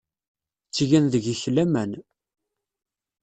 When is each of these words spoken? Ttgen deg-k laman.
Ttgen 0.67 1.05
deg-k 1.13 1.41
laman. 1.55 1.91